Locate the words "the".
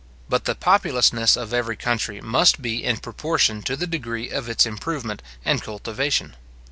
0.45-0.55, 3.75-3.85